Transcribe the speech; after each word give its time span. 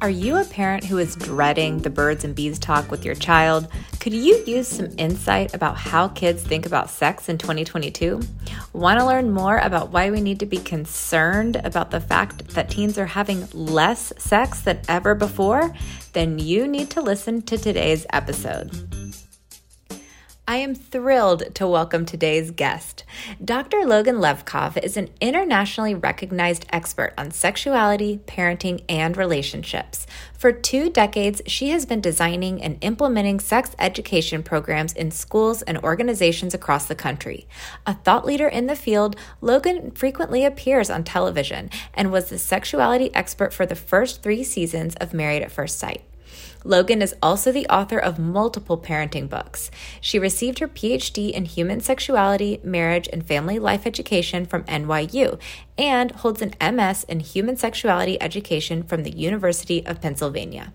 Are 0.00 0.10
you 0.10 0.36
a 0.36 0.44
parent 0.44 0.84
who 0.84 0.98
is 0.98 1.16
dreading 1.16 1.78
the 1.78 1.90
birds 1.90 2.22
and 2.22 2.32
bees 2.32 2.60
talk 2.60 2.88
with 2.88 3.04
your 3.04 3.16
child? 3.16 3.66
Could 3.98 4.12
you 4.12 4.44
use 4.46 4.68
some 4.68 4.96
insight 4.96 5.54
about 5.54 5.76
how 5.76 6.06
kids 6.06 6.40
think 6.40 6.66
about 6.66 6.88
sex 6.88 7.28
in 7.28 7.36
2022? 7.36 8.20
Want 8.72 9.00
to 9.00 9.06
learn 9.06 9.32
more 9.32 9.58
about 9.58 9.90
why 9.90 10.12
we 10.12 10.20
need 10.20 10.38
to 10.38 10.46
be 10.46 10.58
concerned 10.58 11.56
about 11.64 11.90
the 11.90 12.00
fact 12.00 12.46
that 12.50 12.70
teens 12.70 12.96
are 12.96 13.06
having 13.06 13.48
less 13.52 14.12
sex 14.18 14.60
than 14.60 14.80
ever 14.88 15.16
before? 15.16 15.74
Then 16.12 16.38
you 16.38 16.68
need 16.68 16.90
to 16.90 17.00
listen 17.00 17.42
to 17.42 17.58
today's 17.58 18.06
episode. 18.12 18.97
I 20.48 20.56
am 20.56 20.74
thrilled 20.74 21.54
to 21.56 21.66
welcome 21.66 22.06
today's 22.06 22.50
guest. 22.50 23.04
Dr. 23.44 23.84
Logan 23.84 24.16
Levkoff 24.16 24.82
is 24.82 24.96
an 24.96 25.10
internationally 25.20 25.94
recognized 25.94 26.64
expert 26.70 27.12
on 27.18 27.32
sexuality, 27.32 28.20
parenting, 28.26 28.82
and 28.88 29.14
relationships. 29.14 30.06
For 30.38 30.50
two 30.50 30.88
decades, 30.88 31.42
she 31.46 31.68
has 31.68 31.84
been 31.84 32.00
designing 32.00 32.62
and 32.62 32.78
implementing 32.80 33.40
sex 33.40 33.76
education 33.78 34.42
programs 34.42 34.94
in 34.94 35.10
schools 35.10 35.60
and 35.60 35.76
organizations 35.80 36.54
across 36.54 36.86
the 36.86 36.94
country. 36.94 37.46
A 37.86 37.92
thought 37.92 38.24
leader 38.24 38.48
in 38.48 38.68
the 38.68 38.74
field, 38.74 39.16
Logan 39.42 39.90
frequently 39.90 40.46
appears 40.46 40.88
on 40.88 41.04
television 41.04 41.68
and 41.92 42.10
was 42.10 42.30
the 42.30 42.38
sexuality 42.38 43.14
expert 43.14 43.52
for 43.52 43.66
the 43.66 43.76
first 43.76 44.22
three 44.22 44.42
seasons 44.42 44.94
of 44.94 45.12
Married 45.12 45.42
at 45.42 45.52
First 45.52 45.78
Sight. 45.78 46.07
Logan 46.64 47.02
is 47.02 47.14
also 47.22 47.52
the 47.52 47.66
author 47.68 47.98
of 47.98 48.18
multiple 48.18 48.78
parenting 48.78 49.28
books. 49.28 49.70
She 50.00 50.18
received 50.18 50.58
her 50.58 50.68
PhD 50.68 51.30
in 51.30 51.44
human 51.44 51.80
sexuality, 51.80 52.60
marriage, 52.62 53.08
and 53.12 53.26
family 53.26 53.58
life 53.58 53.86
education 53.86 54.44
from 54.46 54.64
NYU 54.64 55.40
and 55.76 56.10
holds 56.12 56.42
an 56.42 56.54
MS 56.60 57.04
in 57.04 57.20
human 57.20 57.56
sexuality 57.56 58.20
education 58.20 58.82
from 58.82 59.02
the 59.02 59.16
University 59.16 59.84
of 59.86 60.00
Pennsylvania. 60.00 60.72